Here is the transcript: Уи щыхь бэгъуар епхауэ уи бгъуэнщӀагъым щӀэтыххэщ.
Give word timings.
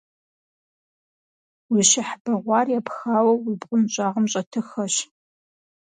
Уи 1.71 1.81
щыхь 1.89 2.15
бэгъуар 2.23 2.67
епхауэ 2.79 3.33
уи 3.43 3.53
бгъуэнщӀагъым 3.59 4.25
щӀэтыххэщ. 4.31 4.95